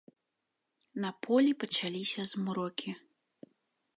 [1.03, 2.91] На полі пачаліся змрокі.